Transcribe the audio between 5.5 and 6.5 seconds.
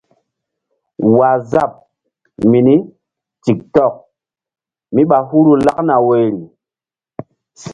lakna woyri.